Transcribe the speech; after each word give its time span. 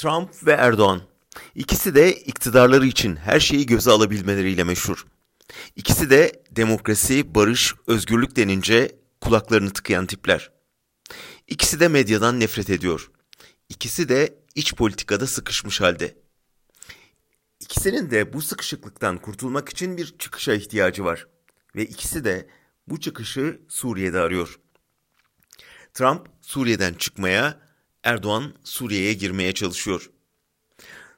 Trump 0.00 0.46
ve 0.46 0.52
Erdoğan. 0.52 1.02
İkisi 1.54 1.94
de 1.94 2.14
iktidarları 2.16 2.86
için 2.86 3.16
her 3.16 3.40
şeyi 3.40 3.66
göze 3.66 3.90
alabilmeleriyle 3.90 4.64
meşhur. 4.64 5.06
İkisi 5.76 6.10
de 6.10 6.42
demokrasi, 6.50 7.34
barış, 7.34 7.74
özgürlük 7.86 8.36
denince 8.36 8.96
kulaklarını 9.20 9.70
tıkayan 9.70 10.06
tipler. 10.06 10.50
İkisi 11.48 11.80
de 11.80 11.88
medyadan 11.88 12.40
nefret 12.40 12.70
ediyor. 12.70 13.10
İkisi 13.68 14.08
de 14.08 14.38
iç 14.54 14.74
politikada 14.74 15.26
sıkışmış 15.26 15.80
halde. 15.80 16.16
İkisinin 17.60 18.10
de 18.10 18.32
bu 18.32 18.42
sıkışıklıktan 18.42 19.18
kurtulmak 19.18 19.68
için 19.68 19.96
bir 19.96 20.18
çıkışa 20.18 20.54
ihtiyacı 20.54 21.04
var. 21.04 21.26
Ve 21.76 21.82
ikisi 21.82 22.24
de 22.24 22.48
bu 22.88 23.00
çıkışı 23.00 23.60
Suriye'de 23.68 24.18
arıyor. 24.18 24.60
Trump 25.94 26.28
Suriye'den 26.40 26.94
çıkmaya, 26.94 27.69
Erdoğan 28.04 28.54
Suriye'ye 28.64 29.12
girmeye 29.12 29.52
çalışıyor. 29.54 30.10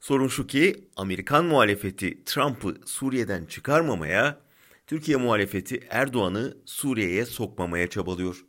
Sorun 0.00 0.28
şu 0.28 0.46
ki 0.46 0.88
Amerikan 0.96 1.44
muhalefeti 1.44 2.24
Trump'ı 2.24 2.74
Suriye'den 2.86 3.44
çıkarmamaya, 3.44 4.40
Türkiye 4.86 5.16
muhalefeti 5.16 5.86
Erdoğan'ı 5.90 6.56
Suriye'ye 6.64 7.26
sokmamaya 7.26 7.90
çabalıyor. 7.90 8.44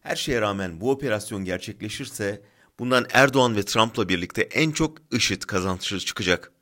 Her 0.00 0.16
şeye 0.16 0.40
rağmen 0.40 0.80
bu 0.80 0.90
operasyon 0.90 1.44
gerçekleşirse 1.44 2.42
bundan 2.78 3.06
Erdoğan 3.12 3.56
ve 3.56 3.62
Trump'la 3.62 4.08
birlikte 4.08 4.42
en 4.42 4.70
çok 4.70 4.98
IŞİD 5.12 5.42
kazançlı 5.42 5.98
çıkacak. 5.98 6.52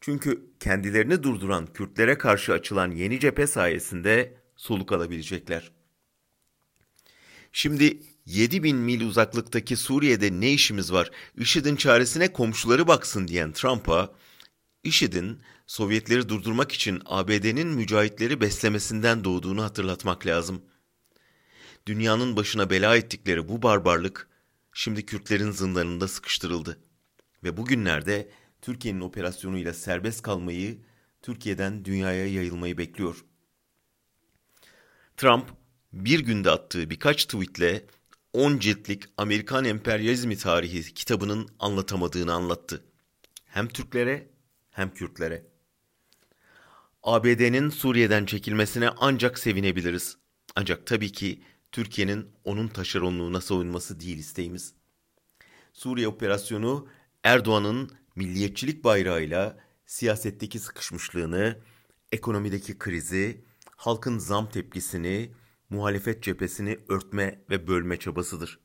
Çünkü 0.00 0.50
kendilerini 0.60 1.22
durduran 1.22 1.66
Kürtlere 1.66 2.18
karşı 2.18 2.52
açılan 2.52 2.90
yeni 2.90 3.20
cephe 3.20 3.46
sayesinde 3.46 4.34
soluk 4.56 4.92
alabilecekler. 4.92 5.72
Şimdi 7.52 7.98
7000 8.26 8.76
mil 8.76 9.00
uzaklıktaki 9.06 9.76
Suriye'de 9.76 10.40
ne 10.40 10.52
işimiz 10.52 10.92
var? 10.92 11.10
IŞİD'in 11.36 11.76
çaresine 11.76 12.32
komşuları 12.32 12.88
baksın 12.88 13.28
diyen 13.28 13.52
Trump'a, 13.52 14.12
IŞİD'in 14.84 15.40
Sovyetleri 15.66 16.28
durdurmak 16.28 16.72
için 16.72 17.02
ABD'nin 17.04 17.68
mücahitleri 17.68 18.40
beslemesinden 18.40 19.24
doğduğunu 19.24 19.62
hatırlatmak 19.62 20.26
lazım. 20.26 20.62
Dünyanın 21.86 22.36
başına 22.36 22.70
bela 22.70 22.96
ettikleri 22.96 23.48
bu 23.48 23.62
barbarlık 23.62 24.28
şimdi 24.72 25.06
Kürtlerin 25.06 25.50
zindanında 25.50 26.08
sıkıştırıldı. 26.08 26.78
Ve 27.44 27.56
bugünlerde 27.56 28.30
Türkiye'nin 28.60 29.00
operasyonuyla 29.00 29.74
serbest 29.74 30.22
kalmayı, 30.22 30.78
Türkiye'den 31.22 31.84
dünyaya 31.84 32.26
yayılmayı 32.26 32.78
bekliyor. 32.78 33.24
Trump 35.16 35.48
bir 35.92 36.20
günde 36.20 36.50
attığı 36.50 36.90
birkaç 36.90 37.24
tweetle 37.24 37.86
10 38.32 38.58
ciltlik 38.58 39.04
Amerikan 39.16 39.64
emperyalizmi 39.64 40.36
tarihi 40.36 40.94
kitabının 40.94 41.48
anlatamadığını 41.58 42.32
anlattı. 42.32 42.84
Hem 43.44 43.68
Türklere 43.68 44.28
hem 44.70 44.94
Kürtlere. 44.94 45.46
ABD'nin 47.02 47.70
Suriye'den 47.70 48.24
çekilmesine 48.24 48.90
ancak 48.96 49.38
sevinebiliriz. 49.38 50.16
Ancak 50.56 50.86
tabii 50.86 51.12
ki 51.12 51.42
Türkiye'nin 51.72 52.28
onun 52.44 52.68
taşeronluğuna 52.68 53.40
soyunması 53.40 54.00
değil 54.00 54.18
isteğimiz. 54.18 54.74
Suriye 55.72 56.08
operasyonu 56.08 56.88
Erdoğan'ın 57.24 57.90
milliyetçilik 58.16 58.84
bayrağıyla 58.84 59.58
siyasetteki 59.86 60.58
sıkışmışlığını, 60.58 61.58
ekonomideki 62.12 62.78
krizi, 62.78 63.44
halkın 63.76 64.18
zam 64.18 64.50
tepkisini, 64.50 65.30
muhalefet 65.72 66.22
cephesini 66.22 66.78
örtme 66.88 67.40
ve 67.50 67.66
bölme 67.66 67.96
çabasıdır. 67.96 68.58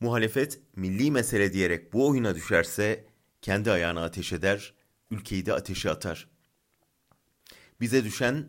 Muhalefet 0.00 0.60
milli 0.76 1.10
mesele 1.10 1.52
diyerek 1.52 1.92
bu 1.92 2.08
oyuna 2.08 2.34
düşerse 2.34 3.04
kendi 3.42 3.70
ayağına 3.70 4.04
ateş 4.04 4.32
eder, 4.32 4.74
ülkeyi 5.10 5.46
de 5.46 5.52
ateşe 5.52 5.90
atar. 5.90 6.28
Bize 7.80 8.04
düşen 8.04 8.48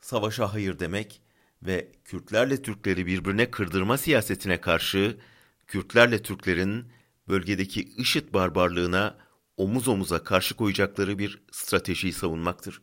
savaşa 0.00 0.54
hayır 0.54 0.78
demek 0.78 1.22
ve 1.62 1.92
Kürtlerle 2.04 2.62
Türkleri 2.62 3.06
birbirine 3.06 3.50
kırdırma 3.50 3.98
siyasetine 3.98 4.60
karşı 4.60 5.18
Kürtlerle 5.66 6.22
Türklerin 6.22 6.84
bölgedeki 7.28 7.82
IŞİD 7.82 8.34
barbarlığına 8.34 9.18
omuz 9.56 9.88
omuza 9.88 10.24
karşı 10.24 10.56
koyacakları 10.56 11.18
bir 11.18 11.42
stratejiyi 11.52 12.12
savunmaktır. 12.12 12.82